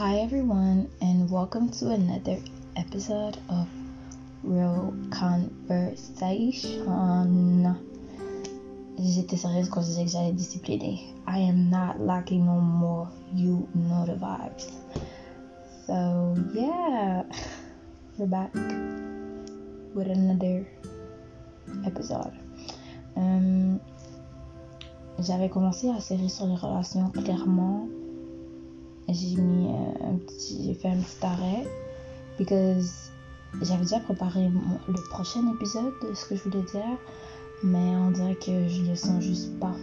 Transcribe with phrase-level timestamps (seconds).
[0.00, 2.38] hi everyone, and welcome to another
[2.74, 3.68] episode of
[4.42, 7.76] Real Conversation.
[8.98, 11.02] J'étais sérieuse quand je disais que j'allais discipliner.
[11.26, 13.10] I am not lacking no more.
[13.34, 14.72] You know the vibes.
[15.86, 17.24] So, yeah,
[18.16, 18.54] we're back
[19.94, 20.66] with another
[21.84, 22.32] episode.
[23.16, 23.78] Um,
[25.18, 27.86] J'avais commencé la série sur les relations clairement
[29.12, 31.66] j'ai mis euh, un petit, j'ai fait un petit arrêt
[32.38, 33.10] because
[33.62, 34.48] j'avais déjà préparé
[34.88, 36.98] le prochain épisode de ce que je voulais dire,
[37.62, 39.74] mais on dirait que je le sens juste pas.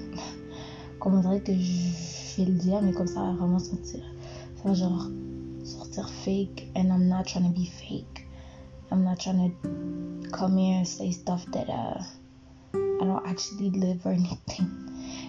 [0.99, 4.01] Comme on dirait que je vais le dire, mais comme ça va vraiment sortir.
[4.57, 5.07] Ça va genre
[5.63, 8.27] sortir fake, and I'm not trying to be fake.
[8.91, 12.01] I'm not trying to come here and say stuff that uh,
[12.73, 14.67] I don't actually live or anything.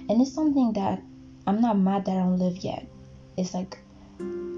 [0.09, 1.03] And it's something that
[1.47, 2.86] I'm not mad that I don't live yet.
[3.36, 3.78] It's like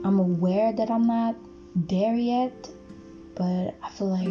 [0.03, 1.37] I'm aware that I'm not
[1.75, 2.71] there yet,
[3.35, 4.29] but I feel like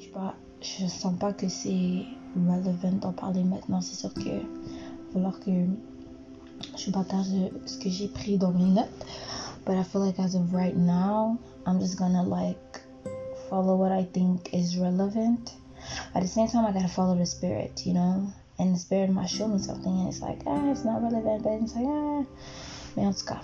[0.00, 2.04] je pas, je sens pas que c'est
[2.36, 3.80] relevant d'en parler maintenant.
[3.80, 4.42] C'est sûr que
[5.12, 5.66] falloir que
[6.76, 7.26] je partage
[7.66, 9.06] ce que j'ai pris dans mes notes.
[9.64, 12.80] But I feel like as of right now, I'm just gonna like
[13.48, 15.54] follow what I think is relevant.
[16.14, 18.30] At the same time, I gotta follow the spirit, you know?
[18.58, 21.52] And the spirit might show me something, and it's like, ah, it's not relevant, but
[21.62, 22.24] it's like, ah.
[22.96, 23.40] Mais en tout cas,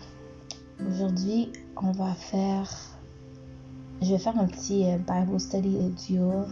[0.80, 2.68] Aujourd'hui, on va faire.
[4.02, 6.46] Je vais faire un petit euh, Bible study audio.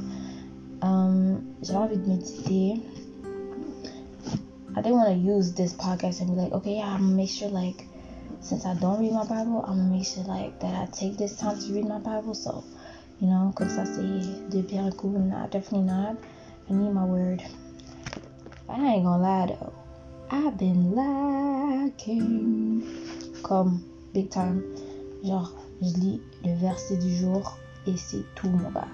[0.80, 2.80] Um, J'ai envie de méditer.
[4.74, 7.30] I didn't want to use this podcast and be like, okay, yeah, I'm gonna make
[7.30, 7.86] sure, like,
[8.40, 11.36] since I don't read my Bible, I'm gonna make sure, like, that I take this
[11.36, 12.34] time to read my Bible.
[12.34, 12.64] So,
[13.20, 15.10] you know, comme ça, c'est de bien coup.
[15.10, 16.16] Not, definitely not.
[16.70, 17.42] I need my word.
[18.68, 19.72] I ain't gonna lie, though.
[20.30, 22.82] I've been lacking.
[23.42, 24.62] Comme big time.
[25.24, 28.88] Genre, je lis le verset du jour et c'est tout, mon gars.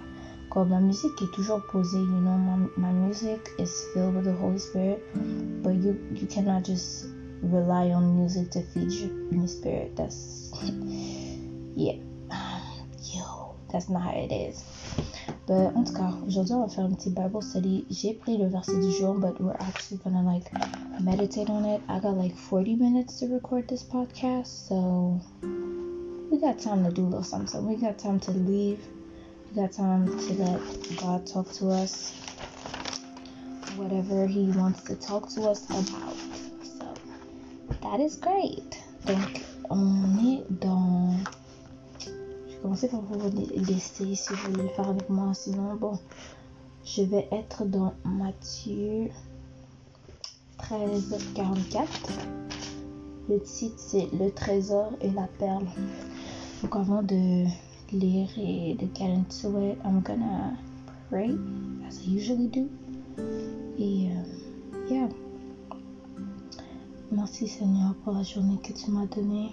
[0.50, 4.32] Comme ma musique est toujours posée, you know, my, my music is filled with the
[4.32, 4.98] Holy Spirit,
[5.62, 7.06] but you, you cannot just
[7.42, 8.90] rely on music to feed
[9.30, 9.94] your spirit.
[9.94, 10.52] That's,
[11.76, 11.96] yeah,
[13.14, 14.64] yo, that's not how it is.
[15.48, 17.86] But en tout cas, aujourd'hui, on va faire un petit Bible study.
[17.88, 20.52] J'ai pris le verset du jour, but we're actually gonna like
[21.00, 21.80] meditate on it.
[21.88, 25.18] I got like 40 minutes to record this podcast, so
[26.30, 27.66] we got time to do a little something.
[27.66, 28.78] We got time to leave.
[29.48, 30.60] We got time to let
[31.00, 32.12] God talk to us.
[33.76, 36.14] Whatever He wants to talk to us about.
[36.62, 36.92] So
[37.80, 38.78] that is great.
[39.06, 41.16] Donc, on est dans
[42.58, 43.18] vais commencer par vous
[43.54, 45.32] laisser si vous voulez le faire avec moi.
[45.34, 45.98] Sinon, bon,
[46.84, 49.08] je vais être dans Matthieu
[50.58, 51.88] 13, 44.
[53.28, 55.66] Le titre, c'est Le trésor et la perle.
[56.62, 57.44] Donc, avant de
[57.92, 60.54] lire et de get into it, I'm gonna
[61.10, 61.30] pray
[61.86, 62.68] as I usually do.
[63.78, 65.08] Et, euh, yeah.
[67.12, 69.50] Merci Seigneur pour la journée que tu m'as donnée.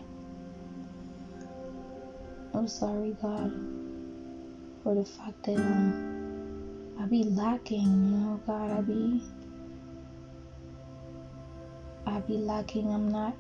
[2.55, 3.51] I'm sorry, God,
[4.81, 9.21] for the fact that um, I be lacking, you know, God, I be,
[12.07, 12.93] I be lacking.
[12.93, 13.35] I'm not,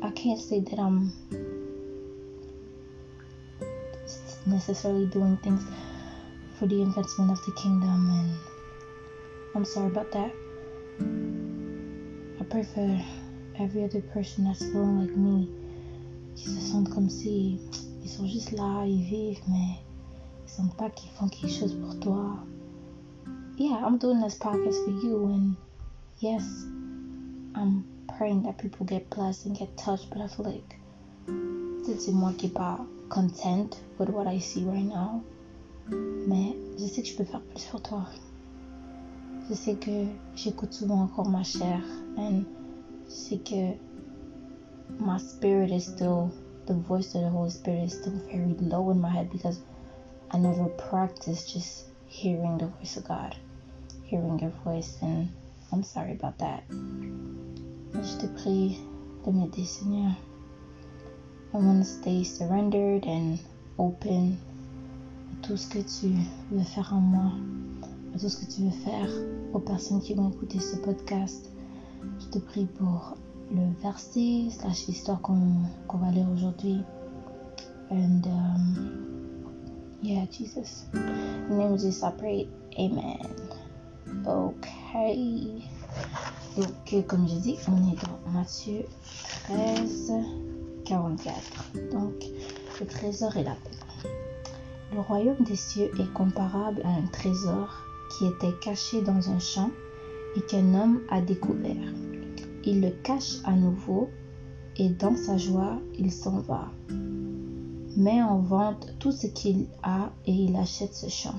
[0.00, 1.12] I can't say that I'm
[4.46, 5.64] necessarily doing things
[6.56, 8.38] for the advancement of the kingdom, and
[9.56, 10.32] I'm sorry about that.
[12.40, 13.02] I pray for
[13.58, 15.59] every other person that's feeling like me
[16.40, 17.58] qui se sentent comme si
[18.02, 19.76] ils sont juste là, ils vivent, mais
[20.46, 22.36] ils sentent pas qu'ils font quelque chose pour toi.
[23.58, 25.54] Yeah, I'm doing this podcast for you, and
[26.22, 26.42] yes,
[27.54, 27.84] I'm
[28.16, 30.76] praying that people get blessed and get touched, but I feel like
[31.98, 35.22] c'est moi qui pas content with what I see right now.
[36.26, 38.06] Mais je sais que je peux faire plus pour toi.
[39.48, 40.06] Je sais que
[40.36, 41.82] j'écoute souvent encore ma chair,
[42.16, 42.44] and
[43.08, 43.74] je sais que
[44.98, 46.32] my spirit is still
[46.66, 49.60] the voice of the Holy Spirit is still very low in my head because
[50.30, 53.36] I never practiced just hearing the voice of God,
[54.04, 55.28] hearing your voice, and
[55.72, 56.62] I'm sorry about that.
[56.70, 58.78] Je te prie
[59.24, 60.16] de m'aider, Seigneur.
[61.52, 63.38] I want to stay surrendered and
[63.78, 64.38] open
[65.32, 66.14] à tout ce que tu
[66.52, 67.32] veux faire en moi,
[68.14, 69.10] à tout ce que tu veux faire
[69.52, 71.50] aux personnes qui vont écouter ce podcast.
[72.20, 73.16] Je te prie pour
[73.50, 76.82] le verset slash l'histoire qu'on qu va lire aujourd'hui.
[77.90, 79.44] And um,
[80.02, 80.84] yeah, Jesus.
[80.94, 82.46] Name of Jesus, I.
[82.78, 83.18] Amen.
[84.26, 84.68] Ok.
[86.56, 88.84] Donc, comme j'ai dit, on est dans Matthieu
[89.44, 90.12] 13,
[90.84, 91.36] 44.
[91.92, 92.14] Donc,
[92.80, 94.10] le trésor et la paix.
[94.92, 99.70] Le royaume des cieux est comparable à un trésor qui était caché dans un champ
[100.36, 101.76] et qu'un homme a découvert.
[102.64, 104.08] Il le cache à nouveau
[104.76, 106.68] et dans sa joie, il s'en va.
[107.96, 111.38] Met en vente tout ce qu'il a et il achète ce champ.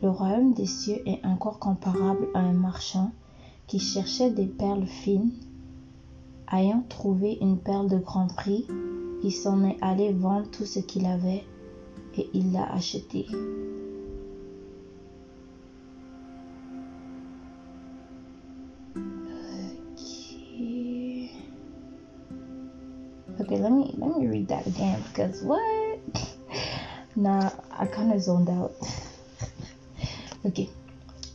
[0.00, 3.10] Le royaume des cieux est encore comparable à un marchand
[3.66, 5.32] qui cherchait des perles fines.
[6.52, 8.64] Ayant trouvé une perle de grand prix,
[9.24, 11.44] il s'en est allé vendre tout ce qu'il avait
[12.16, 13.26] et il l'a achetée.
[23.58, 25.98] Let me let me read that again because what?
[27.16, 28.72] nah, I kind of zoned out.
[30.44, 30.68] ok.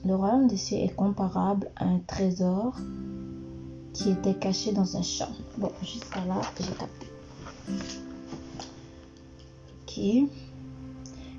[0.06, 2.76] Le royaume des cieux est comparable à un trésor
[3.94, 5.30] qui était caché dans un champ.
[5.58, 7.08] Bon, jusqu'à là, j'ai capté.
[9.84, 9.98] Ok.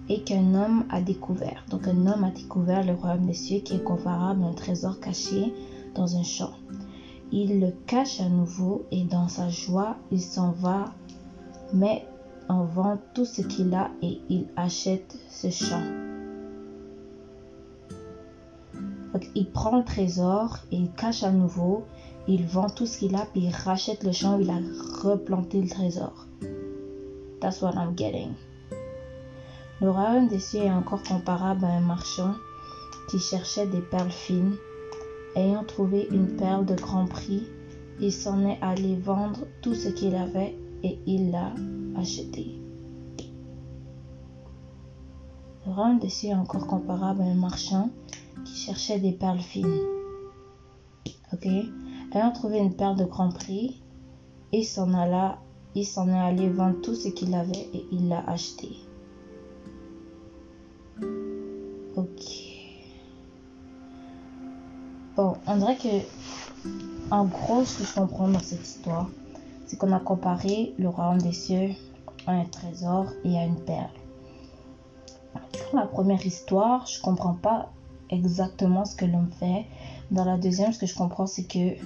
[0.09, 1.65] Et qu'un homme a découvert.
[1.69, 4.99] Donc, un homme a découvert le royaume des cieux qui est comparable à un trésor
[5.01, 5.53] caché
[5.95, 6.53] dans un champ.
[7.33, 10.93] Il le cache à nouveau et dans sa joie, il s'en va,
[11.73, 12.07] met
[12.49, 15.83] en vente tout ce qu'il a et il achète ce champ.
[19.35, 21.85] il prend le trésor et il cache à nouveau.
[22.27, 24.59] Il vend tout ce qu'il a, puis il rachète le champ il a
[25.03, 26.27] replanté le trésor.
[27.41, 28.33] That's what I'm getting.
[29.81, 32.35] Le royaume des cieux est encore comparable à un marchand
[33.11, 34.57] qui cherchait des perles fines.
[35.37, 37.43] Ayant trouvé une perle de grand prix,
[38.01, 41.53] il s'en est allé vendre tout ce qu'il avait et il l'a
[41.97, 42.59] acheté.
[45.67, 47.91] Le des cieux est encore comparable à un marchand
[48.45, 49.81] qui cherchait des perles fines.
[51.33, 51.47] Ok?
[52.13, 53.83] Ayant trouvé une perle de grand prix,
[54.53, 54.89] il s'en
[55.75, 58.69] il s'en est allé vendre tout ce qu'il avait et il l'a acheté.
[61.97, 62.54] Ok.
[65.17, 66.69] Bon, on dirait que,
[67.13, 69.09] en gros, ce que je comprends dans cette histoire,
[69.67, 71.71] c'est qu'on a comparé le royaume des cieux
[72.27, 73.91] à un trésor et à une perle.
[75.73, 77.71] Dans la première histoire, je comprends pas
[78.11, 79.67] exactement ce que l'homme fait.
[80.11, 81.77] Dans la deuxième, ce que je comprends, c'est que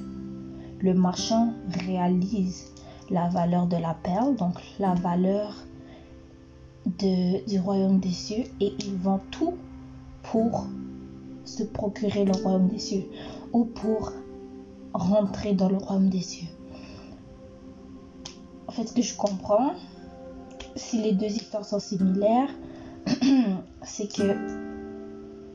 [0.81, 1.53] le marchand
[1.87, 2.73] réalise
[3.11, 5.55] la valeur de la perle, donc la valeur
[6.87, 9.55] du royaume des cieux, et il vend tout
[10.23, 10.67] pour
[11.49, 13.05] se procurer le royaume des cieux
[13.53, 14.13] ou pour
[14.93, 16.49] rentrer dans le royaume des cieux.
[18.67, 19.73] En fait, ce que je comprends,
[20.77, 22.51] si les deux histoires sont similaires,
[23.83, 24.35] c'est que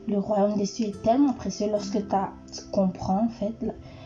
[0.06, 3.54] le royaume des cieux est tellement précieux lorsque tu comprends, en fait,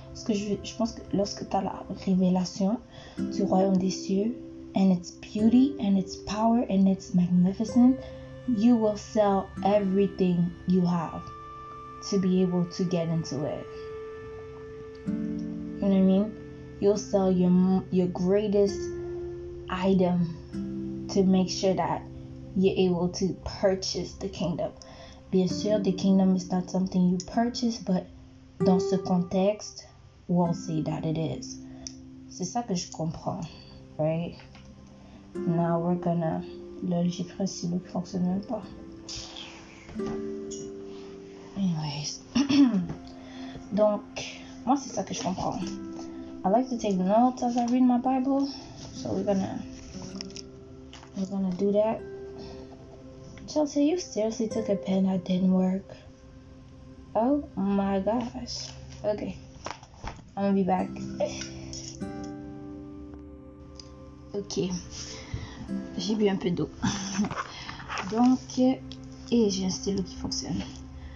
[0.08, 2.78] parce que je, je pense que lorsque tu as la révélation
[3.18, 4.36] du royaume des cieux,
[4.76, 7.96] and its beauty, and its power, and its magnificence,
[8.56, 11.22] you will sell everything you have
[12.10, 13.66] to be able to get into it.
[15.06, 16.76] You know what I mean?
[16.80, 18.80] You'll sell your your greatest
[19.68, 22.02] item to make sure that
[22.56, 24.72] you're able to purchase the kingdom.
[25.30, 28.06] Bien sûr, the kingdom is not something you purchase, but
[28.64, 29.86] dans ce contexte,
[30.26, 31.58] we'll see that it is.
[32.28, 33.46] C'est ça que je comprends,
[33.98, 34.36] right?
[35.34, 36.42] Now we're gonna.
[36.82, 38.62] Là, j'ai pris un fonctionne pas.
[41.58, 42.20] Anyways.
[43.72, 44.02] Donc,
[44.64, 45.58] moi, c'est ça que je comprends.
[46.44, 48.46] I like to take notes as I read my Bible.
[48.94, 49.58] So we're gonna.
[51.16, 52.00] We're gonna do that.
[53.48, 55.82] Chelsea, you seriously took a pen that didn't work?
[57.16, 58.68] Oh my gosh.
[59.04, 59.36] Okay.
[60.36, 60.88] I'm gonna be back.
[64.34, 64.70] ok.
[65.98, 66.70] J'ai bu un peu d'eau.
[68.12, 68.80] Donc, et
[69.50, 70.62] j'ai un stylo qui fonctionne.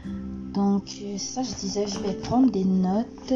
[0.04, 3.32] Donc, ça, je disais, je vais prendre des notes.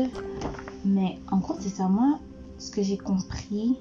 [0.84, 2.18] Mais en gros, c'est ça, moi,
[2.58, 3.76] ce que j'ai compris,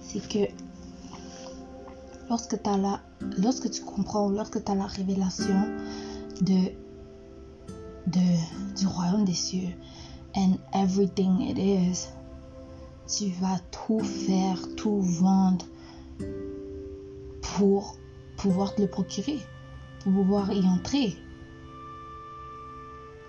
[0.00, 0.50] c'est que
[2.28, 3.00] lorsque, as la,
[3.38, 5.66] lorsque tu comprends, lorsque tu as la révélation
[6.40, 6.70] de,
[8.06, 9.74] de, du royaume des cieux,
[10.36, 12.08] and everything it is,
[13.06, 15.64] tu vas tout faire, tout vendre
[17.42, 17.96] pour
[18.36, 19.38] pouvoir te le procurer,
[20.00, 21.16] pour pouvoir y entrer.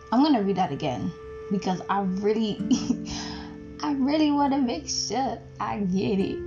[0.10, 1.12] I'm gonna read that again
[1.52, 2.58] because I really,
[3.82, 6.38] I really want to make sure I get it.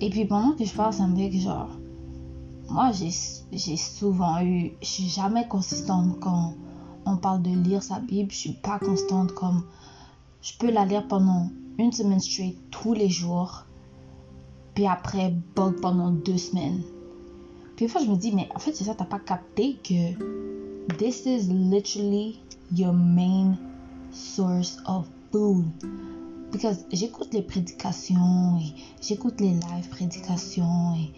[0.00, 1.70] Et puis pendant que je parle, ça me que genre,
[2.68, 6.54] moi j'ai souvent eu, je suis jamais consistante quand
[7.06, 9.64] on parle de lire sa Bible, je suis pas constante comme,
[10.42, 13.64] je peux la lire pendant une semaine straight tous les jours,
[14.74, 16.82] puis après bug pendant deux semaines.
[17.76, 20.94] Puis une fois je me dis mais en fait c'est ça t'as pas capté que
[20.98, 22.40] this is literally
[22.72, 23.58] your main
[24.10, 25.72] source of food.
[26.52, 31.12] Because j'écoute les prédications et j'écoute les live prédications et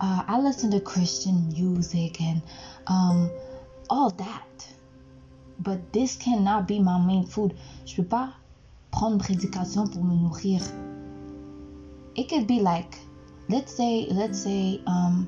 [0.00, 2.42] uh, I listen to Christian music and
[2.86, 3.30] um,
[3.90, 4.66] all that.
[5.58, 7.54] But this cannot be my main food.
[7.86, 8.34] Je peux pas
[8.90, 10.60] prendre prédication pour me nourrir.
[12.16, 12.98] It could be like,
[13.48, 15.26] let's say, let's say, um,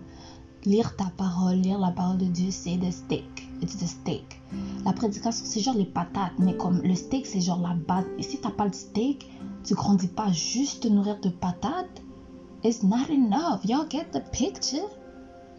[0.65, 3.46] lire ta parole, lire la parole de Dieu, c'est the steak.
[3.69, 4.41] Steak.
[4.85, 8.05] La prédication, c'est genre les patates, mais comme le steak, c'est genre la base.
[8.19, 9.29] Et si t'as pas le steak,
[9.65, 12.03] tu grandis pas juste te nourrir de patates.
[12.63, 13.65] It's not enough.
[13.65, 14.89] Y'all get the picture?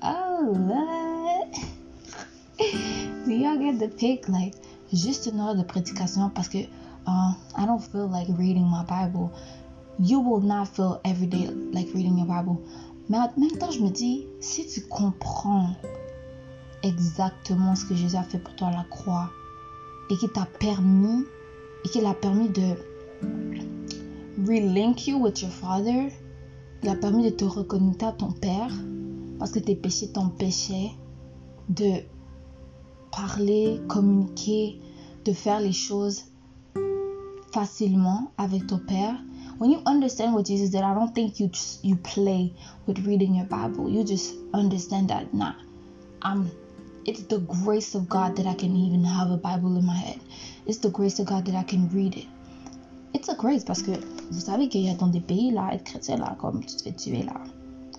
[0.04, 1.54] Oh, what?
[3.26, 4.28] Do y'all get the pic?
[4.28, 4.56] Like,
[4.92, 6.60] juste une heure de prédication parce que
[7.08, 9.32] uh, I don't feel like reading my Bible.
[10.00, 12.58] You will not feel every day like reading your Bible.
[13.10, 15.70] Mais en même temps, je me dis, si tu comprends
[16.84, 19.30] exactement ce que Jésus a fait pour toi à la croix
[20.10, 21.26] et qui t'a permis
[21.84, 22.76] et qu'il a permis de
[24.46, 26.10] relink you with your father,
[26.84, 28.72] il a permis de te reconnecter à ton père
[29.40, 30.92] parce que tes péchés t'empêchaient
[31.70, 32.02] de
[33.12, 34.80] parler, communiquer,
[35.26, 36.26] de faire les choses
[37.52, 39.16] facilement avec ton père.
[39.60, 42.54] When you understand what Jesus did, I don't think you just, you play
[42.86, 43.90] with reading your Bible.
[43.90, 45.54] You just understand that nah,
[46.22, 46.52] I'm
[47.08, 50.20] it's the grace of God that I can even have a Bible in my head.
[50.66, 52.28] It's the grace of God that I can read it.
[53.14, 53.92] It's a grace parce que
[54.30, 56.84] vous savez qu'il y a dans des pays là, être chrétien là, comme tu te
[56.84, 57.42] fais tuer là.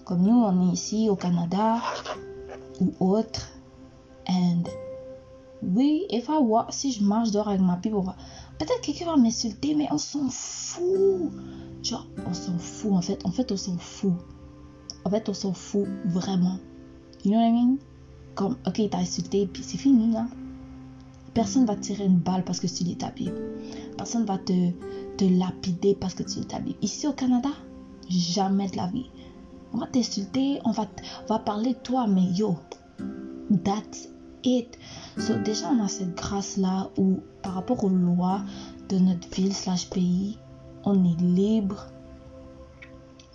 [0.05, 1.81] Comme nous, on est ici au Canada
[2.81, 3.49] ou autre.
[4.29, 4.65] And
[5.63, 7.95] oui, if I walk, si je marche dehors avec ma pipe,
[8.59, 11.33] peut-être quelqu'un va m'insulter, mais on s'en fout.
[11.83, 13.25] Genre, on s'en fout en fait.
[13.25, 14.13] En fait, on s'en fout.
[15.07, 16.59] En fait, on s'en fout vraiment.
[17.25, 17.79] You know what I mean?
[18.39, 20.29] Comme, ok, il t'a insulté, puis c'est fini là.
[21.35, 23.35] Personne va tirer une balle parce que tu lis ta Bible.
[23.97, 24.53] Personne va te,
[25.21, 26.59] lapider parce que tu lis ta.
[26.81, 27.49] Ici au Canada,
[28.09, 29.11] jamais de la vie.
[29.73, 30.87] On va t'insulter, on va,
[31.25, 32.55] on va parler de toi, mais yo,
[33.65, 34.09] that's
[34.45, 34.79] it.
[35.17, 38.43] So, déjà, on a cette grâce-là où, par rapport aux lois
[38.89, 40.39] de notre ville slash pays,
[40.85, 41.89] on est libre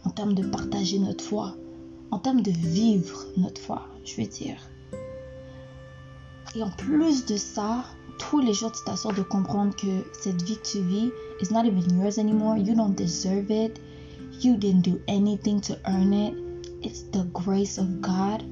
[0.05, 1.57] en termes de partager notre foi,
[2.11, 4.69] en termes de vivre notre foi, je veux dire.
[6.55, 7.83] Et en plus de ça,
[8.19, 11.65] tous les jours, tu t'assures de comprendre que cette vie que tu vis is not
[11.65, 12.57] even yours anymore.
[12.57, 13.79] You don't deserve it.
[14.41, 16.35] You didn't do anything to earn it.
[16.83, 18.43] It's the grace of God.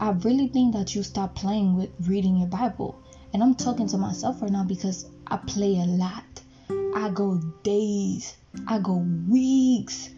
[0.00, 2.96] I really think that you stop playing with reading your Bible.
[3.32, 6.24] And I'm talking to myself right now because I play a lot.
[6.96, 8.36] I go days.
[8.66, 10.10] I go weeks.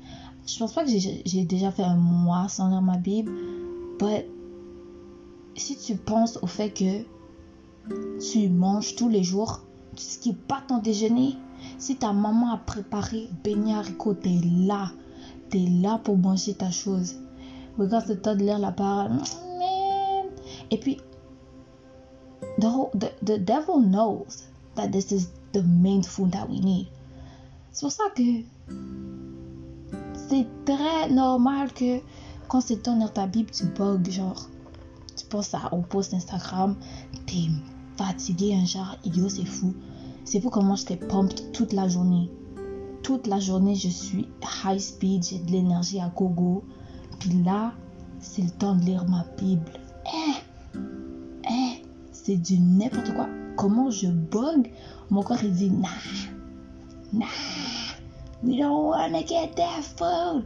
[0.47, 3.33] Je pense pas que j'ai déjà fait un mois sans lire ma Bible.
[3.99, 4.27] But
[5.61, 7.05] si tu penses au fait que
[8.21, 9.61] tu manges tous les jours,
[9.95, 11.37] tu skippes pas ton déjeuner,
[11.79, 14.91] si ta maman a préparé beignet haricot, t'es là.
[15.51, 17.17] T'es là pour manger ta chose.
[17.79, 19.19] Regarde lire la parole.
[20.71, 20.99] Et puis,
[22.59, 26.87] the, whole, the, the devil knows that this is the main food that we need.
[27.73, 28.23] C'est pour ça que
[30.29, 32.01] c'est très normal que
[32.49, 34.49] quand c'est ton lire ta Bible, tu bugs, genre,
[35.31, 36.77] penses à, au post Instagram,
[37.27, 37.49] t'es
[37.97, 39.75] fatigué, un genre, idiot, c'est fou.
[40.25, 42.31] C'est fou comment je t'ai pumped toute la journée.
[43.03, 44.29] Toute la journée, je suis
[44.65, 46.65] high speed, j'ai de l'énergie à gogo.
[47.19, 47.73] Puis là,
[48.21, 49.73] c'est le temps de lire ma Bible.
[50.07, 50.79] Eh,
[51.49, 51.83] eh,
[52.13, 53.29] c'est du n'importe quoi.
[53.57, 54.71] Comment je bug,
[55.11, 55.89] mon corps il dit nah,
[57.13, 57.27] nah,
[58.43, 60.45] we don't wanna get that food.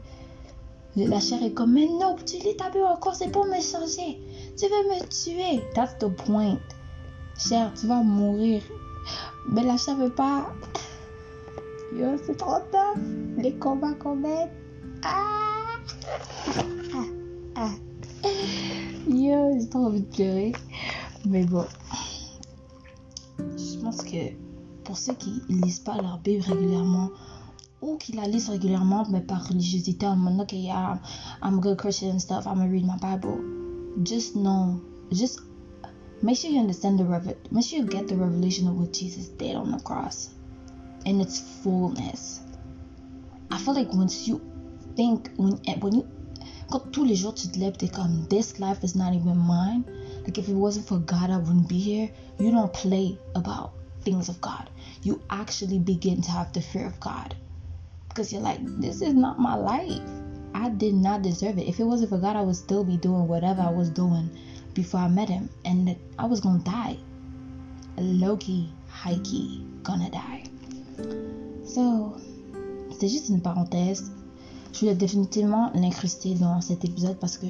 [0.97, 4.21] La chair est comme, mais non, tu lis ta encore, c'est pour me changer.
[4.57, 5.65] Tu veux me tuer?
[5.75, 6.61] That's the point.
[7.37, 8.63] Cher, tu vas mourir.
[9.49, 10.53] Mais la chair veut pas.
[11.93, 13.03] Yo, c'est trop tough.
[13.37, 14.51] Les combats qu'on met.
[15.03, 15.79] Ah!
[16.95, 17.05] Ah!
[17.57, 17.71] Ah!
[19.09, 20.53] Yo, j'ai trop envie de pleurer.
[21.27, 21.67] Mais bon.
[23.39, 24.35] Je pense que
[24.85, 27.11] pour ceux qui lisent pas leur Bible régulièrement,
[27.83, 31.01] ou qui la lisent régulièrement, mais par religiosité, en mode, ok, yeah,
[31.43, 33.64] I'm a good Christian and stuff, I'm gonna read my Bible.
[34.03, 34.83] Just know,
[35.13, 35.41] just
[36.23, 39.29] make sure you understand the revel, make sure you get the revelation of what Jesus
[39.29, 40.31] did on the cross
[41.05, 42.41] in its fullness.
[43.51, 44.41] I feel like once you
[44.97, 46.09] think, when, eh, when you,
[46.71, 49.85] quand tous les jours tu te lèves, comme, this life is not even mine.
[50.25, 52.11] Like if it wasn't for God, I wouldn't be here.
[52.39, 54.71] You don't play about things of God.
[55.03, 57.37] You actually begin to have the fear of God.
[58.15, 60.01] because you're like, this is not my life.
[60.55, 61.69] I did not deserve it.
[61.69, 64.31] If it wasn't for God, I would still be doing whatever I was doing
[64.73, 66.97] before I met Him, and I was gonna die.
[67.97, 70.45] High key, gonna die.
[71.67, 72.17] So,
[72.99, 74.13] c'est juste une parenthèse.
[74.73, 77.47] Je voulais définitivement l'incruster dans cet épisode parce que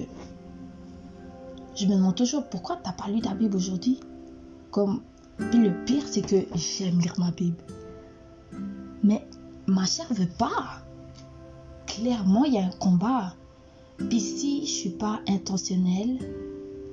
[1.75, 4.01] je me demande toujours pourquoi t'as pas lu ta Bible aujourd'hui?
[4.71, 5.03] Comme,
[5.37, 7.57] puis le pire, c'est que j'aime lire ma Bible.
[9.03, 9.27] Mais
[9.67, 10.84] ma chair veut pas.
[11.95, 13.35] Clairement, il y a un combat.
[13.99, 16.19] Puis si je suis pas intentionnelle,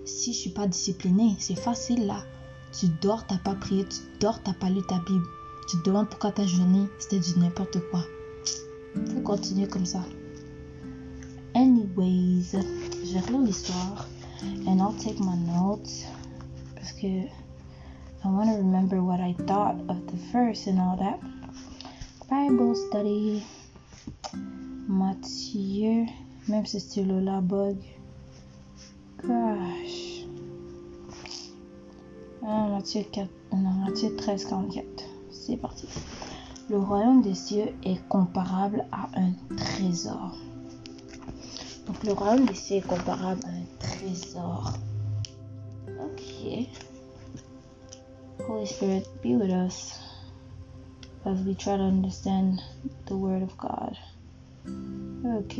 [0.05, 2.24] si je suis pas disciplinée, c'est facile là.
[2.77, 5.25] Tu dors, t'as pas prié, tu dors, t'as pas lu ta Bible.
[5.67, 8.01] Tu te demandes pourquoi ta journée, c'était du n'importe quoi.
[9.13, 10.03] Faut continuer comme ça.
[11.55, 14.08] Anyways, je relire l'histoire
[14.67, 16.05] and I'll take my notes
[16.75, 21.20] parce que I want to remember what I thought of the verse and all that.
[22.29, 23.43] Bible study.
[24.88, 26.05] Matthieu,
[26.47, 27.77] même si la bug.
[29.23, 30.25] Gosh.
[32.43, 35.03] Ah, Matthieu 4, non, Matthieu 13, 44.
[35.29, 35.88] C'est parti.
[36.69, 40.35] Le royaume des cieux est comparable à un trésor.
[41.85, 44.73] Donc le royaume des cieux est comparable à un trésor.
[45.88, 46.67] Ok.
[48.47, 50.00] Holy Spirit, be with us
[51.25, 52.59] as we try to understand
[53.05, 53.95] the Word of God.
[54.65, 55.59] Ok.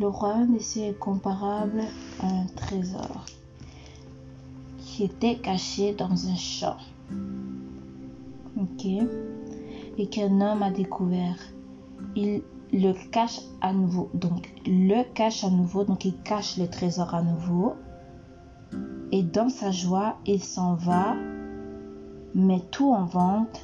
[0.00, 1.82] Le des cieux est comparable
[2.20, 3.24] à un trésor
[4.78, 6.76] qui était caché dans un champ.
[8.60, 8.86] Ok.
[9.98, 11.36] Et qu'un homme a découvert.
[12.16, 12.42] Il
[12.72, 14.10] le cache à nouveau.
[14.14, 15.84] Donc, le cache à nouveau.
[15.84, 17.74] Donc, il cache le trésor à nouveau.
[19.12, 21.14] Et dans sa joie, il s'en va,
[22.34, 23.60] met tout en vente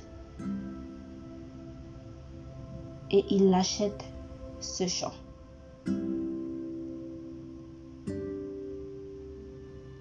[3.11, 4.05] et il achète
[4.61, 5.13] ce champ.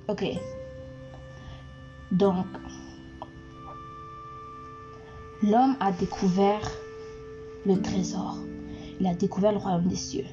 [0.10, 0.26] Ok.
[2.12, 2.46] Donc,
[5.44, 6.72] l'homme a découvert
[7.66, 8.38] le trésor.
[9.00, 10.26] Il a découvert le royaume des cieux.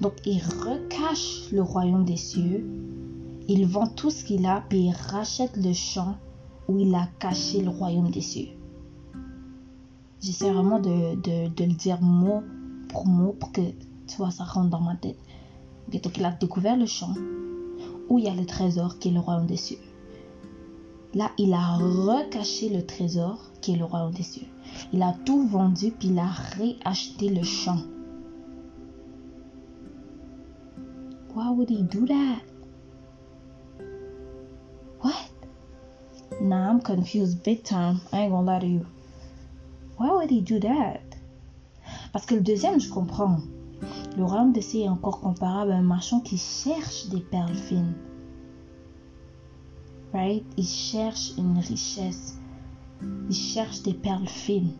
[0.00, 2.66] Donc, il recache le royaume des cieux.
[3.48, 6.16] Il vend tout ce qu'il a, puis il rachète le champ
[6.68, 8.59] où il a caché le royaume des cieux.
[10.20, 12.42] J'essaie vraiment de, de, de, le dire mot
[12.88, 13.62] pour mot pour que
[14.06, 15.18] tu vois, ça rentre dans ma tête.
[15.90, 17.14] donc, il a découvert le champ
[18.08, 19.78] où il y a le trésor qui est le royaume des cieux.
[21.14, 24.46] Là, il a recaché le trésor qui est le royaume des cieux.
[24.92, 27.78] Il a tout vendu puis il a réacheté le champ.
[31.34, 32.42] Why would he do that?
[35.02, 35.30] What?
[36.42, 38.00] Nah, I'm confused big time.
[38.12, 38.86] I ain't gonna lie to you.
[40.00, 41.02] Why would he do that?
[42.10, 43.36] Parce que le deuxième, je comprends.
[44.16, 47.92] Le royaume des cieux est encore comparable à un marchand qui cherche des perles fines.
[50.14, 50.42] Right?
[50.56, 52.38] Il cherche une richesse.
[53.28, 54.72] Il cherche des perles fines.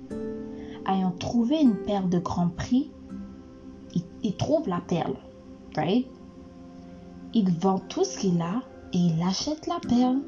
[0.87, 2.90] Ayant trouvé une perle de grand prix,
[3.94, 5.16] il, il trouve la perle.
[5.76, 6.06] Right?
[7.35, 8.62] Il vend tout ce qu'il a
[8.94, 10.22] et il achète la perle.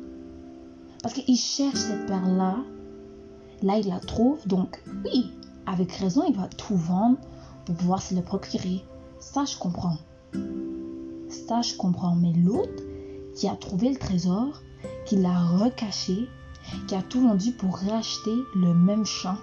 [1.03, 2.57] Parce qu'il cherche cette perle-là.
[3.63, 4.47] Là, il la trouve.
[4.47, 5.33] Donc, oui,
[5.67, 7.19] avec raison, il va tout vendre
[7.65, 8.83] pour pouvoir se le procurer.
[9.21, 9.99] Ça, je comprends.
[11.29, 12.17] Ça, je comprends.
[12.17, 12.83] Mais l'autre
[13.35, 14.63] qui a trouvé le trésor,
[15.07, 16.29] qui l'a recaché,
[16.87, 19.39] qui a tout vendu pour racheter le même champ.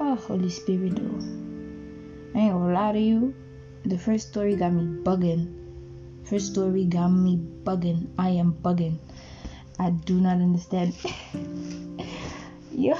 [0.00, 0.94] Oh, Holy Spirit.
[2.34, 3.34] I ain't gonna you.
[3.84, 5.48] The first story got me bugging.
[6.24, 8.06] First story got me bugging.
[8.18, 8.98] I am bugging.
[9.80, 10.92] I do not understand.
[12.70, 12.98] yeah.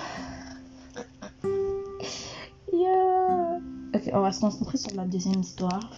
[2.72, 3.60] Yeah.
[3.94, 5.90] Ok, on va se concentrer sur la deuxième histoire.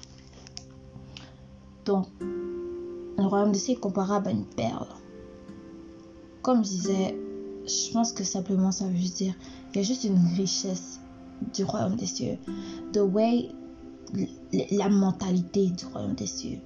[1.84, 4.88] Donc, le royaume des cieux est comparable à une perle.
[6.42, 7.16] Comme je disais,
[7.64, 9.34] je pense que simplement ça veut juste dire
[9.72, 10.98] il y a juste une richesse
[11.54, 12.38] du royaume des cieux.
[12.92, 13.50] The way,
[14.72, 16.58] la mentalité du royaume des cieux,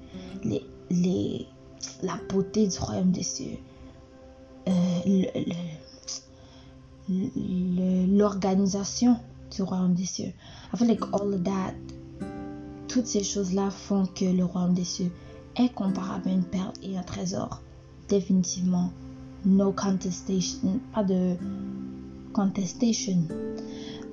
[0.42, 1.46] les, les,
[2.02, 3.58] la beauté du royaume des cieux,
[7.08, 9.16] l'organisation
[9.54, 10.32] du royaume des cieux.
[10.72, 11.74] I feel like all of that,
[12.88, 15.12] toutes ces choses-là font que le royaume des cieux
[15.56, 17.62] est comparable à une perle et un trésor.
[18.08, 18.90] Définitivement,
[19.44, 21.36] no contestation, pas de
[22.32, 23.22] contestation,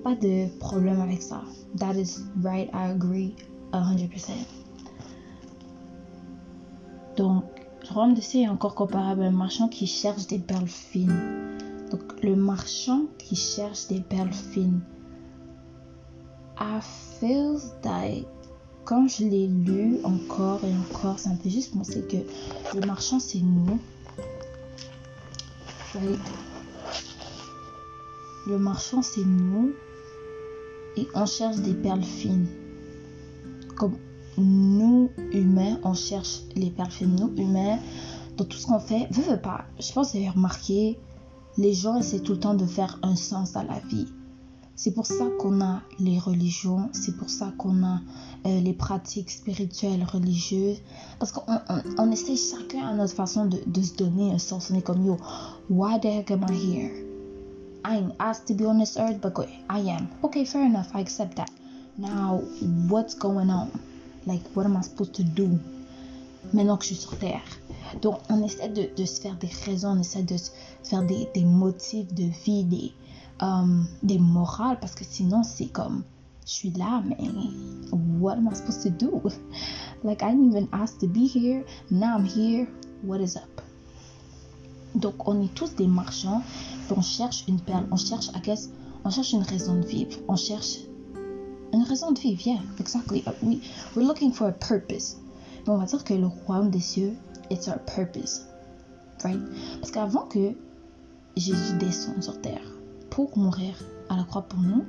[0.03, 1.41] pas de problème avec ça.
[1.77, 3.33] That is right, I agree
[3.71, 4.31] 100%.
[7.17, 7.43] Donc,
[8.15, 11.57] des cieux est encore comparable à un marchand qui cherche des perles fines.
[11.91, 14.81] Donc, le marchand qui cherche des perles fines,
[16.59, 16.79] I
[17.19, 18.25] feel that
[18.85, 23.19] quand je l'ai lu encore et encore, ça me fait juste penser que le marchand
[23.19, 23.79] c'est nous.
[28.47, 29.73] Le marchand c'est nous
[30.97, 32.47] et on cherche des perles fines.
[34.37, 37.15] Nous humains, on cherche les fines.
[37.15, 37.79] Nous humains,
[38.37, 39.65] dans tout ce qu'on fait, veux, veux pas.
[39.79, 40.99] Je pense que vous avez remarqué,
[41.57, 44.07] les gens essaient tout le temps de faire un sens à la vie.
[44.75, 48.01] C'est pour ça qu'on a les religions, c'est pour ça qu'on a
[48.47, 50.81] euh, les pratiques spirituelles, religieuses.
[51.19, 51.43] Parce qu'on
[51.99, 54.71] on, essaie chacun à notre façon de, de, se donner un sens.
[54.71, 55.17] On est comme yo,
[55.69, 56.91] why the heck am I here?
[57.85, 60.07] I ain't asked to be on this earth, but I am.
[60.23, 61.51] Okay, fair enough, I accept that.
[61.97, 62.41] Now,
[62.89, 63.69] what's going on?
[64.25, 65.59] Like, what am I supposed to do?
[66.53, 67.41] Maintenant que je suis sur Terre?
[68.01, 70.51] Donc, on essaie de, se faire des raisons, on essaie de se
[70.83, 72.93] faire des, des motifs de vie, des,
[73.39, 76.03] um, des morales, parce que sinon, c'est comme,
[76.45, 77.17] je suis là, mais
[78.19, 79.21] what am I supposed to do?
[80.03, 82.67] Like, I didn't even ask to be here, now I'm here,
[83.03, 83.61] what is up?
[84.95, 86.43] Donc, on est tous des marchands,
[86.95, 88.69] on cherche une perle, on cherche, I guess,
[89.03, 90.79] on cherche une raison de vivre, on cherche
[91.73, 93.23] une raison de vivre, yeah, exactly.
[93.41, 93.61] We,
[93.95, 95.17] we're looking for a purpose.
[95.65, 97.15] Mais on va dire que le royaume des cieux,
[97.49, 98.45] it's our purpose,
[99.23, 99.39] right?
[99.79, 100.53] Parce qu'avant que
[101.35, 102.61] Jésus descende sur terre
[103.09, 103.75] pour mourir
[104.09, 104.85] à la croix pour nous,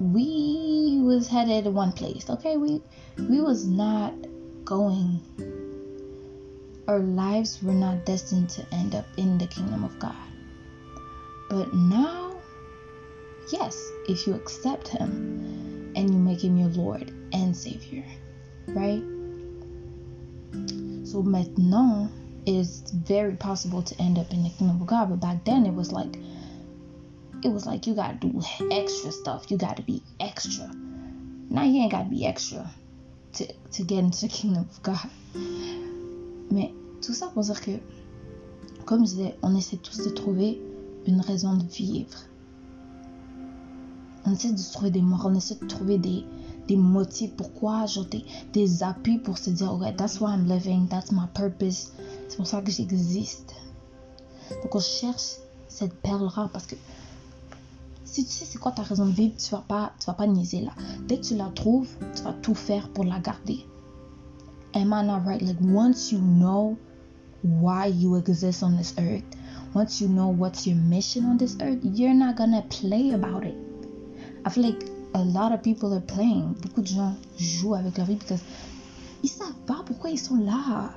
[0.00, 2.56] we was headed one place, okay?
[2.56, 2.80] We
[3.28, 4.14] we was not
[4.64, 5.20] going.
[6.88, 10.14] Our lives were not destined to end up in the kingdom of God.
[11.50, 12.29] But now,
[13.52, 18.04] yes, if you accept Him and you make Him your Lord and Savior,
[18.68, 19.02] right?
[21.06, 22.10] So maintenant,
[22.46, 25.10] it's very possible to end up in the kingdom of God.
[25.10, 26.16] But back then, it was like,
[27.42, 29.50] it was like you gotta do extra stuff.
[29.50, 30.70] You gotta be extra.
[31.48, 32.70] Now you ain't gotta be extra
[33.34, 35.10] to, to get into the kingdom of God.
[36.52, 37.80] Mais tout ça pour dire que,
[38.84, 40.60] comme je disais, on essaie tous de trouver
[41.06, 42.29] une raison de vivre.
[44.26, 46.24] On essaie de se trouver des morts, on essaie de trouver des,
[46.68, 51.10] des motifs pourquoi, des, des appuis pour se dire, ouais, that's why I'm living, that's
[51.10, 51.92] my purpose.
[52.28, 53.54] C'est pour ça que j'existe.
[54.62, 55.36] Donc on cherche
[55.68, 56.74] cette perle rare parce que
[58.04, 60.26] si tu sais c'est quoi ta raison de vivre, tu vas pas, tu vas pas
[60.26, 60.72] niaiser là.
[61.06, 63.64] Dès que tu la trouves, tu vas tout faire pour la garder.
[64.74, 65.40] Am I not right?
[65.40, 66.76] Like once you know
[67.42, 69.24] why you exist on this earth,
[69.74, 73.69] once you know what's your mission on this earth, you're not gonna play about it.
[74.44, 76.54] I feel like a lot of people are playing.
[76.62, 78.40] Beaucoup de gens jouent avec leur vie parce
[79.22, 80.90] ils savent pas pourquoi ils sont là.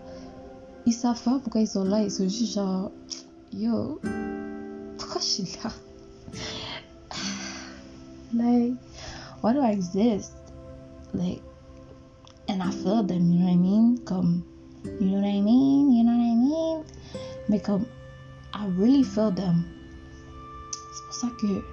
[0.85, 2.01] Ils savent pas pourquoi ils sont là.
[2.03, 2.91] Ils sont juste genre,
[3.51, 3.99] yo,
[4.97, 5.71] pourquoi je suis là?
[8.33, 8.73] like,
[9.41, 10.33] why do I exist?
[11.13, 11.41] Like,
[12.47, 13.97] and I feel them, you know what I mean?
[14.05, 14.43] Comme,
[14.85, 15.91] you know what I mean?
[15.91, 16.83] You know what I mean?
[17.49, 17.85] Mais comme,
[18.53, 19.63] I really feel them.
[20.93, 21.63] C'est pour ça que,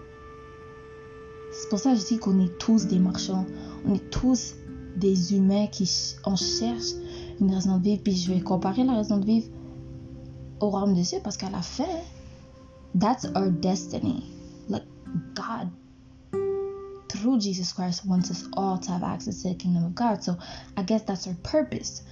[1.70, 3.46] pour ça que je dis qu'on est tous des marchands.
[3.86, 4.54] On est tous
[4.96, 5.88] des humains qui,
[6.26, 6.92] on cherche
[7.40, 8.02] une raison de vivre.
[8.02, 9.48] Puis je vais comparer la raison de vivre
[10.58, 11.84] au royaume des cieux parce qu'à la fin,
[12.98, 14.24] that's our destiny.
[14.68, 14.84] Like,
[15.34, 15.68] God
[17.08, 20.22] through Jesus Christ wants us all to have access to the kingdom of God.
[20.22, 20.36] So
[20.76, 22.02] I guess that's our purpose.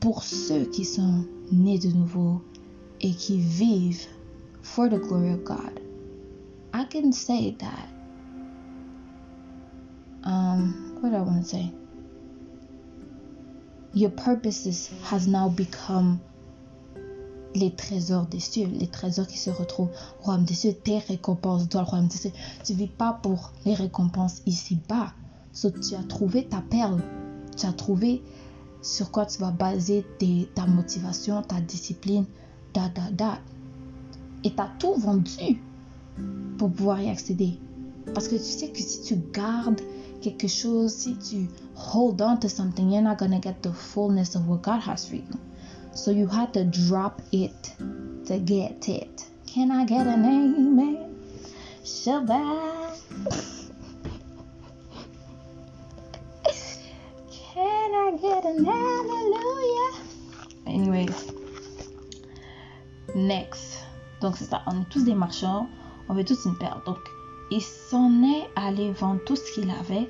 [0.00, 2.42] Pour ceux qui sont nés de nouveau
[3.00, 4.06] et qui vivent
[4.62, 5.80] for the glory of God,
[6.72, 7.93] I can say that.
[10.34, 11.72] Um, what I want to say?
[13.92, 16.20] Your purposes has now become
[17.54, 21.68] les trésors des cieux, les trésors qui se retrouvent au royaume des cieux, tes récompenses
[21.68, 22.32] dans le royaume des cieux.
[22.64, 25.12] Tu vis pas pour les récompenses ici-bas.
[25.52, 27.00] So, tu as trouvé ta perle.
[27.56, 28.20] Tu as trouvé
[28.82, 30.04] sur quoi tu vas baser
[30.56, 32.24] ta motivation, ta discipline,
[32.74, 33.38] da da da.
[34.42, 35.62] Et tu as tout vendu
[36.58, 37.60] pour pouvoir y accéder.
[38.12, 39.80] Parce que tu sais que si tu gardes
[40.24, 44.48] quelque chose, si tu hold on to something, you're not gonna get the fullness of
[44.48, 45.38] what God has for you.
[45.92, 47.74] So you had to drop it
[48.26, 49.26] to get it.
[49.46, 51.14] Can I get an amen?
[51.84, 52.98] Shabbat.
[57.30, 59.92] Can I get an hallelujah?
[60.66, 61.32] Anyways.
[63.14, 63.84] Next.
[64.20, 64.62] Donc c'est ça.
[64.66, 65.68] On est tous des marchands.
[66.08, 66.80] On veut tous une paire.
[66.86, 66.98] Donc
[67.50, 70.08] il s'en est allé vendre tout ce qu'il avait.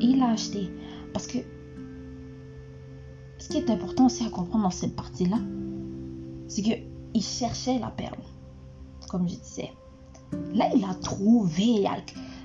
[0.00, 0.70] Il a acheté.
[1.12, 1.38] Parce que
[3.38, 5.38] ce qui est important aussi à comprendre dans cette partie-là,
[6.48, 8.18] c'est qu'il cherchait la perle,
[9.08, 9.72] comme je disais.
[10.54, 11.86] Là, il a trouvé.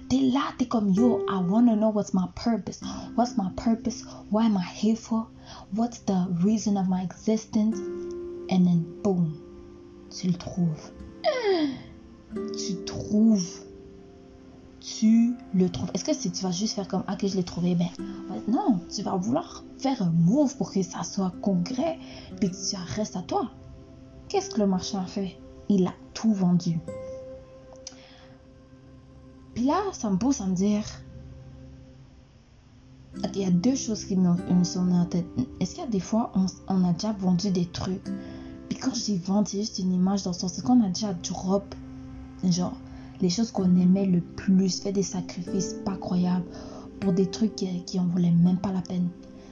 [0.10, 2.82] t'es là, t'es comme yo, I wanna know what's my purpose.
[3.16, 4.04] What's my purpose?
[4.30, 5.28] Why am I here for?
[5.74, 7.78] What's the reason of my existence?
[8.50, 9.42] And then boom,
[10.10, 10.92] tu le trouves.
[12.34, 13.71] Tu trouves.
[14.82, 15.92] Tu le trouves.
[15.94, 17.90] Est-ce que si tu vas juste faire comme ah que je l'ai trouvé, ben
[18.48, 22.00] non, tu vas vouloir faire un move pour que ça soit concret,
[22.40, 23.52] puis que ça reste à toi.
[24.28, 25.38] Qu'est-ce que le marchand a fait?
[25.70, 26.80] Il a tout vendu.
[29.54, 30.84] Puis là, ça me pousse à me dire,
[33.36, 35.26] il y a deux choses qui me, sont en tête.
[35.60, 36.32] Est-ce qu'il y a des fois,
[36.68, 38.10] on, a déjà vendu des trucs,
[38.70, 41.14] puis quand je dis vendre, c'est juste une image dans le sens, qu'on a déjà
[41.14, 41.76] drop,
[42.44, 42.78] genre,
[43.22, 46.46] les choses qu'on aimait le plus, fait des sacrifices pas croyables
[47.00, 49.10] pour des trucs qui, en voulaient même pas la peine.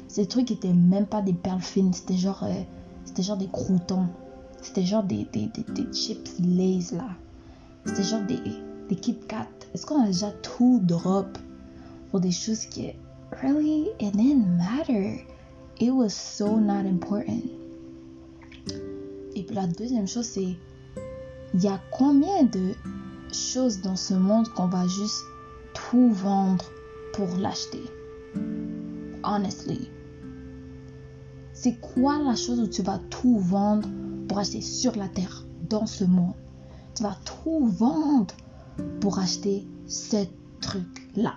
[0.08, 2.62] Ces trucs qui étaient même pas des perles fines, c'était genre, euh,
[3.06, 4.08] c'était genre des croutons,
[4.62, 5.28] c'était genre des,
[5.94, 7.10] chips lays là,
[7.86, 8.40] c'était genre des,
[8.90, 9.48] des Kit Kat.
[9.74, 11.38] Est-ce qu'on a déjà tout drop
[12.10, 12.92] pour des choses qui,
[13.44, 15.26] really, it didn't matter.
[15.80, 17.44] It was so not important.
[19.36, 20.56] Et puis la deuxième chose, c'est
[21.54, 22.74] il y a combien de
[23.34, 25.24] choses dans ce monde qu'on va juste
[25.74, 26.66] tout vendre
[27.14, 27.84] pour l'acheter?
[29.24, 29.90] Honestly.
[31.54, 33.90] C'est quoi la chose où tu vas tout vendre
[34.28, 36.36] pour acheter sur la terre, dans ce monde?
[36.96, 38.34] Tu vas tout vendre
[39.02, 40.26] pour acheter ce
[40.62, 41.36] truc-là.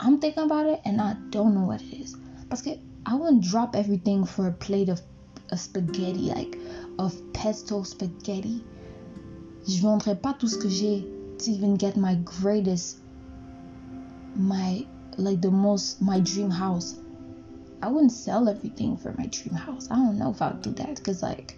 [0.00, 2.16] I'm thinking about it and I don't know what it is.
[2.50, 2.70] Parce que
[3.06, 5.00] I wouldn't drop everything for a plate of,
[5.50, 6.58] of spaghetti, like
[6.98, 8.62] of pesto spaghetti.
[9.66, 11.06] Je vendrais pas tout ce que j'ai
[11.38, 12.98] to even get my greatest,
[14.36, 16.96] my like the most, my dream house.
[17.82, 19.88] I wouldn't sell everything for my dream house.
[19.90, 21.56] I don't know if I'll do that because like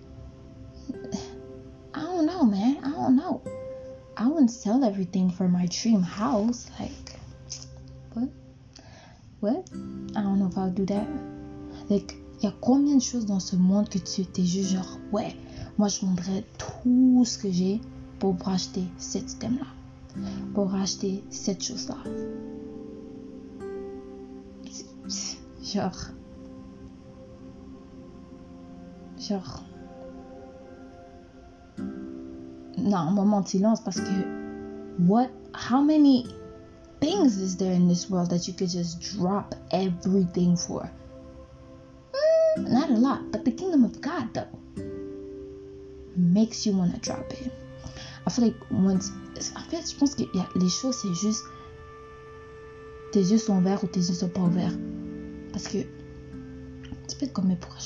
[1.94, 2.78] I don't know, man.
[2.84, 3.42] I don't know.
[4.16, 6.70] I wouldn't sell everything for my dream house.
[6.78, 7.18] Like,
[8.12, 8.28] what?
[9.40, 9.68] What?
[10.16, 11.06] I don't know if I'll do that.
[11.88, 15.34] Like, y a combien de choses dans ce monde que tu t'es juste genre, ouais,
[15.78, 17.80] moi je vendrais tout ce que j'ai
[18.18, 19.66] pour acheter cet item-là,
[20.54, 21.96] pour acheter cette chose-là.
[25.62, 26.10] Genre,
[29.18, 29.64] genre,
[32.78, 34.46] non, un moment de silence parce que
[34.98, 36.26] what how many
[37.00, 40.88] things is there in this world that you could just drop everything for?
[42.56, 44.46] Mm, not a lot, but the kingdom of God though
[46.16, 47.65] makes you want to drop it.
[48.26, 48.54] En fait,
[49.88, 50.24] je pense que
[50.58, 51.44] les choses c'est juste
[53.12, 54.76] tes yeux sont ouverts ou tes yeux sont pas ouverts
[55.52, 57.78] parce que tu peux être comme mais pourquoi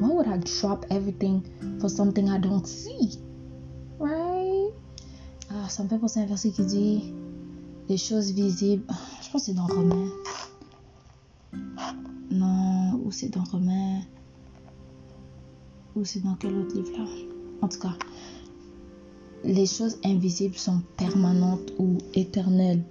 [0.00, 1.42] why would I drop everything
[1.80, 3.18] for something I don't see?
[3.98, 4.72] Right?
[5.50, 7.14] Ah, ça me fait penser à un verset qui dit
[7.88, 8.84] les choses visibles.
[9.22, 10.10] Je pense que c'est dans Romain.
[12.30, 14.00] Non, ou c'est dans Romain.
[15.94, 17.04] Ou c'est dans quel autre livre là?
[17.62, 17.96] En tout cas,
[19.46, 22.82] les choses invisibles sont permanentes ou éternelles.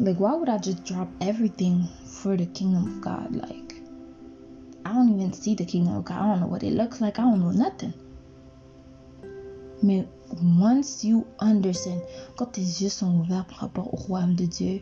[0.00, 3.36] Like, why would I just drop everything for the kingdom of God?
[3.36, 3.80] Like,
[4.84, 6.16] I don't even see the kingdom of God.
[6.16, 7.18] I don't know what it looks like.
[7.18, 7.94] I don't know nothing.
[9.82, 10.06] Mais
[10.42, 12.02] once you understand,
[12.36, 14.80] quand tes yeux sont ouverts par rapport au royaume de Dieu,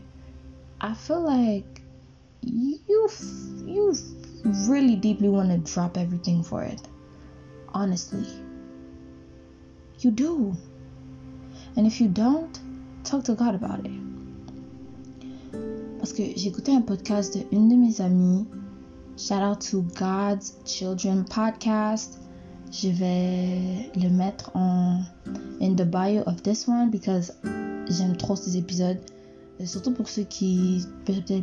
[0.81, 1.83] I feel like
[2.41, 3.07] you
[3.65, 3.93] you
[4.67, 6.81] really deeply want to drop everything for it.
[7.73, 8.25] Honestly.
[9.99, 10.57] You do.
[11.77, 12.59] And if you don't,
[13.03, 13.91] talk to God about it.
[15.99, 18.45] Parce que écouté un podcast de une de mes amies.
[19.17, 22.19] Shout out to God's Children podcast.
[22.71, 25.01] Je vais le mettre en
[25.61, 27.31] in the bio of this one because
[27.87, 28.99] j'aime trop ces épisodes.
[29.59, 30.83] Et surtout pour ceux qui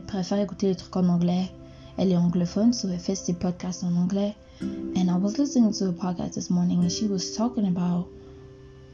[0.07, 1.51] préfèrent écouter les trucs en anglais.
[1.97, 4.35] Elle est anglophone, so elle fait ses podcasts en anglais.
[4.61, 8.09] And I was listening to a podcast this morning and she was talking about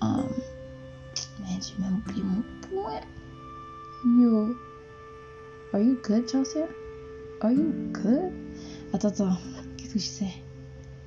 [0.02, 0.28] um
[1.40, 3.00] man, j'ai même oublié mon point.
[4.04, 4.54] Yo.
[5.72, 6.64] Are you good, Chelsea?
[7.40, 8.32] Are you good?
[8.92, 9.36] Attends, attends.
[9.76, 10.34] Qu'est-ce que je sais?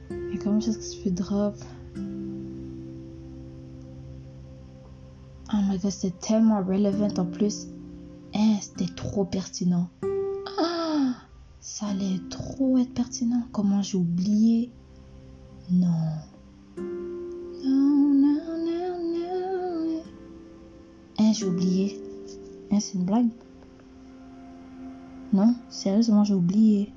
[0.10, 1.56] Il y a comme chose que je peux drop?
[5.54, 7.68] Oh my god, c'était tellement relevant en plus.
[8.36, 9.90] Hein, c'était trop pertinent.
[10.60, 11.16] Ah,
[11.62, 13.48] ça allait trop être pertinent.
[13.54, 14.72] Comment j'ai oublié?
[15.70, 15.88] Non,
[21.28, 22.00] Hein, j'ai oublié.
[22.72, 23.28] Hein, c'est une blague?
[25.34, 26.94] Non, sérieusement, j'ai oublié.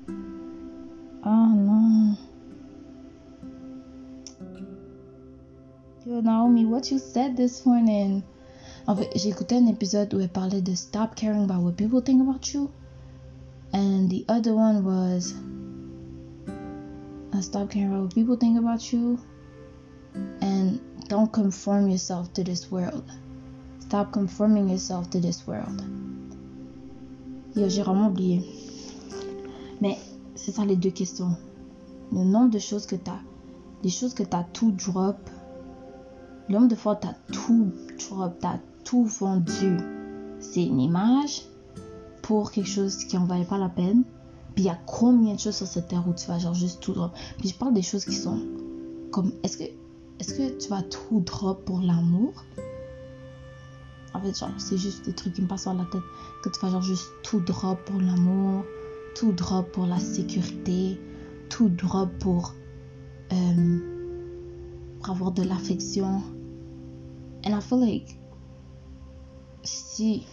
[1.21, 2.15] Ah non.
[6.05, 8.23] Yo, Naomi, what you said this morning?
[8.87, 12.21] En fait, écouté un épisode où elle parlait de stop caring about what people think
[12.21, 12.69] about you.
[13.73, 15.33] And the other one was
[17.33, 19.19] uh, stop caring about what people think about you.
[20.41, 23.03] And don't conform yourself to this world.
[23.91, 25.81] Stop conforming yourself to this world.
[27.57, 28.41] J'ai vraiment oublié.
[29.81, 29.97] Mais
[30.33, 31.35] c'est ça les deux questions.
[32.13, 33.19] Le nombre de choses que t'as.
[33.83, 35.17] Les choses que t'as tout drop.
[36.47, 39.75] Le nombre de fois t'as tout drop, t'as tout vendu.
[40.39, 41.41] C'est une image
[42.21, 44.03] pour quelque chose qui en valait pas la peine.
[44.55, 46.79] Puis il y a combien de choses sur cette terre où tu vas genre juste
[46.79, 47.11] tout drop?
[47.39, 48.39] Puis je parle des choses qui sont
[49.11, 49.65] comme est-ce que
[50.19, 52.31] est-ce que tu vas tout drop pour l'amour?
[54.13, 56.01] En fait, genre, c'est juste des trucs qui me passent par la tête.
[56.43, 58.65] Que tu vas genre juste tout drop pour l'amour,
[59.15, 60.99] tout drop pour la sécurité,
[61.49, 62.53] tout drop pour,
[63.31, 63.79] euh,
[64.99, 66.21] pour avoir de l'affection.
[67.45, 68.17] And I feel like
[69.63, 70.23] si,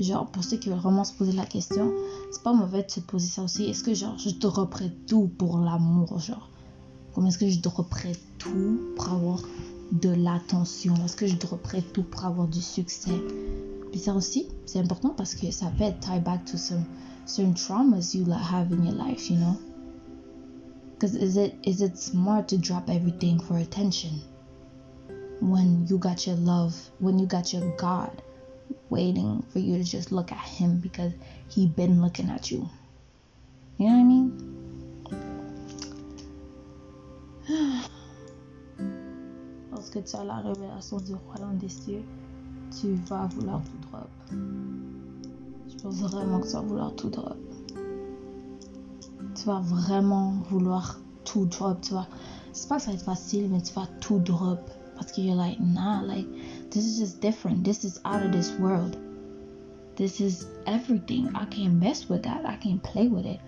[0.00, 1.92] genre, pour ceux qui veulent vraiment se poser la question,
[2.30, 3.64] c'est pas mauvais de se poser ça aussi.
[3.64, 6.48] Est-ce que genre, je dropperais tout pour l'amour, genre?
[7.14, 9.40] Comment est-ce que je dropperais tout pour avoir
[9.92, 13.12] de l'attention Est-ce que je dropperais tout pour avoir du succès
[13.90, 16.84] Puis ça aussi, c'est important parce que ça peut être tie back to some
[17.26, 19.56] certain traumas you have in your life, you know?
[20.94, 24.22] Because is it is it smart to drop everything for attention
[25.40, 28.22] when you got your love, when you got your God
[28.88, 31.12] waiting for you to just look at Him because
[31.48, 32.68] He been looking at you?
[33.78, 34.32] You know what I mean?
[39.82, 42.04] Lorsque tu as la révélation du royaume des cieux,
[42.80, 44.08] tu vas vouloir tout drop.
[44.30, 47.36] Je pense vraiment que tu vas vouloir tout drop.
[49.34, 51.80] Tu vas vraiment vouloir tout drop.
[51.80, 52.06] Tu vas,
[52.52, 54.60] c'est pas que ça va être facile, mais tu vas tout drop.
[54.94, 56.28] Parce que you're like, nah, like,
[56.70, 57.64] this is just different.
[57.64, 58.96] This is out of this world.
[59.96, 61.28] This is everything.
[61.34, 62.46] I can't mess with that.
[62.46, 63.40] I can't play with it.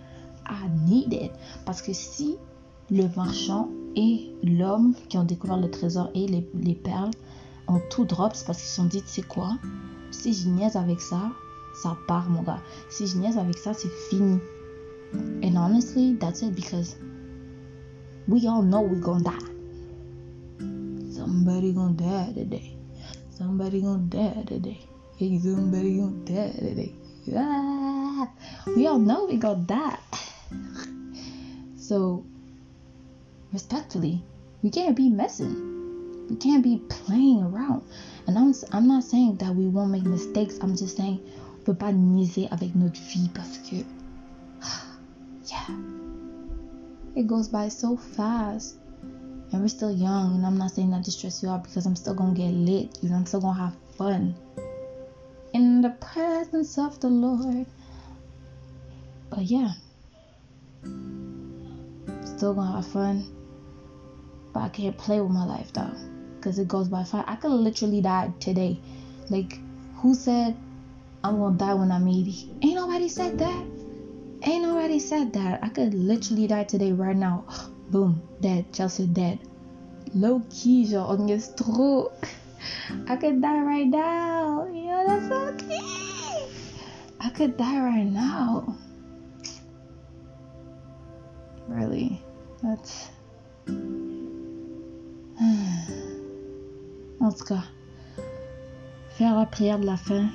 [0.45, 1.31] I need it.
[1.63, 2.35] Parce que si
[2.89, 7.11] le marchand et l'homme qui ont découvert le trésor et les, les perles
[7.67, 9.57] ont tout drop, parce qu'ils se sont dit, tu sais quoi,
[10.11, 11.31] si je niaise avec ça,
[11.81, 12.61] ça part, mon gars.
[12.89, 14.39] Si je niaise avec ça, c'est fini.
[15.43, 16.97] And honestly, that's it because
[18.27, 19.31] we all know we're gonna die.
[21.11, 22.75] Somebody gonna die today.
[23.31, 24.79] Somebody gonna die today.
[25.17, 26.93] Hey, somebody gonna die today.
[27.35, 28.27] Ah,
[28.75, 29.97] we all know we gonna die.
[31.77, 32.25] So,
[33.55, 34.21] respectfully,
[34.61, 35.55] we can't be messing.
[36.29, 37.83] We can't be playing around.
[38.27, 40.59] And I'm, I'm not saying that we won't make mistakes.
[40.61, 41.21] I'm just saying,
[41.63, 43.85] peut pas niaiser avec notre vie parce que,
[45.47, 45.75] yeah,
[47.15, 48.75] it goes by so fast.
[49.51, 50.35] And we're still young.
[50.35, 52.97] And I'm not saying that to stress you out because I'm still gonna get lit.
[53.01, 54.35] You know, I'm still gonna have fun.
[55.53, 57.65] In the presence of the Lord.
[59.29, 59.71] But yeah,
[62.25, 63.23] still gonna have fun.
[64.55, 65.91] But I can't play with my life though.
[66.37, 67.27] Because it goes by fast.
[67.27, 68.79] I could literally die today.
[69.29, 69.59] Like,
[69.97, 70.55] who said
[71.25, 72.55] I'm gonna die when I'm 80?
[72.61, 73.65] Ain't nobody said that.
[74.43, 75.61] Ain't nobody said that.
[75.61, 77.43] I could literally die today, right now.
[77.91, 78.71] Boom, dead.
[78.71, 79.39] Chelsea dead.
[80.13, 82.13] Low key, genre, on est trop.
[83.09, 84.67] I could die right now.
[84.71, 86.47] Yo, that's okay.
[87.19, 88.77] I could die right now.
[91.67, 92.23] Really,
[92.63, 93.14] that's.
[97.25, 97.63] En tout cas,
[99.09, 100.27] faire la prière de la fin.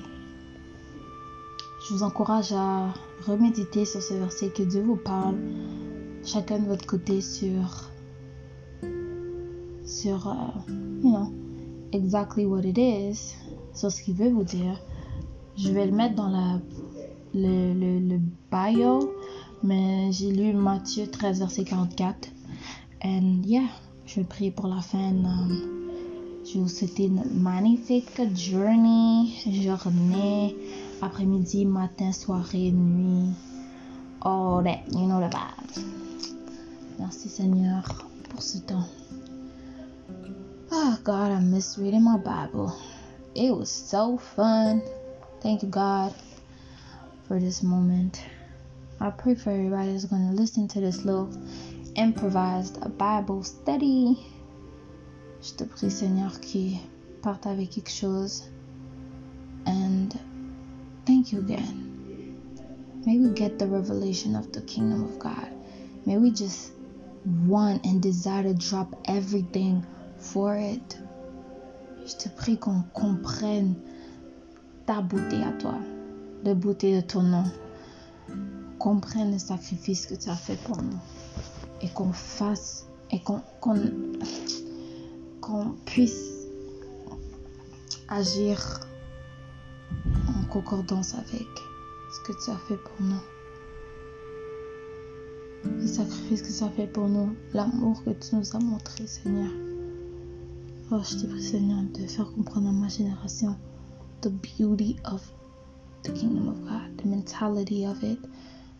[1.87, 2.93] Je vous encourage à
[3.29, 5.37] reméditer sur ce verset que Dieu vous parle,
[6.25, 7.89] chacun de votre côté sur,
[9.85, 10.69] sur, uh,
[11.05, 11.33] you know,
[11.93, 13.37] exactly what it is,
[13.73, 14.77] sur ce qu'il veut vous dire.
[15.57, 16.59] Je vais le mettre dans la,
[17.35, 18.19] le, le,
[18.51, 19.15] bio,
[19.63, 22.31] mais j'ai lu Matthieu 13, verset 44.
[23.05, 23.69] And yeah,
[24.07, 24.99] je vais prier pour la fin.
[24.99, 25.80] Um,
[26.53, 30.57] je vous souhaiter une magnifique journey, journée,
[31.01, 33.33] après-midi, matin, soirée, nuit.
[34.25, 35.85] Oh, All that, you know the vibes.
[36.99, 37.85] Merci Seigneur
[38.29, 38.89] pour ce temps.
[40.73, 42.73] Oh God, I miss reading my Bible.
[43.35, 44.83] It was so fun.
[45.43, 46.13] Thank you, God,
[47.29, 48.21] for this moment.
[49.01, 51.31] I pray for everybody that's going to listen to this little
[51.95, 54.19] improvised Bible study.
[55.43, 56.79] Je te prie, Seigneur, qui
[57.23, 58.45] parte avec quelque chose.
[59.67, 60.09] And
[61.07, 61.91] thank you again.
[63.07, 65.49] May we get the revelation of the kingdom of God.
[66.05, 66.73] May we just
[67.47, 69.83] want and desire to drop everything
[70.19, 70.99] for it.
[72.05, 73.75] Je te prie qu'on comprenne
[74.85, 75.79] ta beauté à toi,
[76.45, 77.45] la beauté de ton nom.
[78.79, 80.99] Comprenne le sacrifice que tu as fait pour nous.
[81.81, 83.41] Et qu'on fasse, et qu'on
[85.41, 86.47] qu'on puisse
[88.09, 88.81] agir
[90.29, 91.47] en concordance avec
[92.13, 93.23] ce que tu as fait pour nous.
[95.65, 99.51] Le sacrifice que tu as fait pour nous, l'amour que tu nous as montré, Seigneur.
[100.93, 103.57] Oh, je te prie, Seigneur, de faire comprendre à ma génération
[104.23, 105.23] the beauty of
[106.03, 108.19] the kingdom of God, the mentality of it,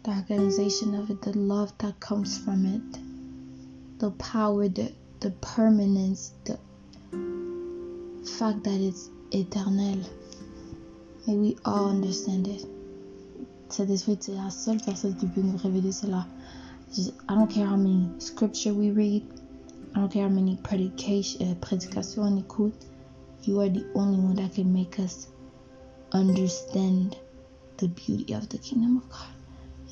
[0.03, 3.01] the organization of it, the love that comes from it,
[4.01, 6.59] the power, the, the permanence, the
[8.39, 10.03] fact that it's eternal.
[11.27, 12.65] May we all understand it.
[13.69, 16.27] Saint-Esprit, c'est la seule personne qui peut nous révéler cela.
[17.29, 19.23] I don't care how many scripture we read.
[19.95, 22.87] I don't care how many predication, uh, prédications on écoute.
[23.43, 25.29] You are the only one that can make us
[26.13, 27.17] understand
[27.77, 29.29] the beauty of the kingdom of God.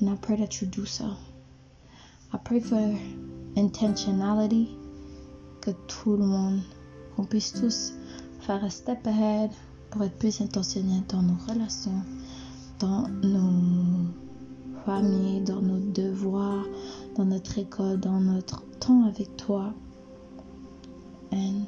[0.00, 1.16] And I pray that you do so.
[2.32, 2.98] I pray for
[3.54, 4.76] intentionality,
[5.68, 6.60] que tout le monde,
[7.14, 7.92] qu'on puisse tous
[8.40, 9.50] faire un step ahead
[9.90, 12.02] pour être plus intentionnel dans nos relations,
[12.78, 14.06] dans nos
[14.86, 16.64] familles, dans nos devoirs,
[17.16, 19.74] dans notre école, dans notre temps avec toi.
[21.32, 21.66] And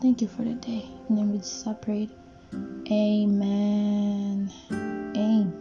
[0.00, 0.84] thank you for the day.
[1.10, 2.08] And then we just pray.
[2.90, 4.50] Amen.
[4.70, 5.52] Amen.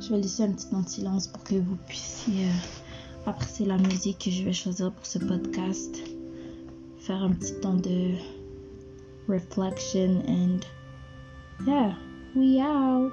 [0.00, 2.48] Je vais laisser un petit temps de silence pour que vous puissiez
[3.26, 5.96] euh, apprécier la musique que je vais choisir pour ce podcast.
[6.98, 8.14] Faire un petit temps de
[9.28, 10.60] reflection and
[11.66, 11.94] yeah,
[12.34, 13.12] we out.